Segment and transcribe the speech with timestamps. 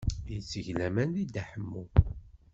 [0.33, 1.83] Yetteg laman deg Dda Ḥemmu.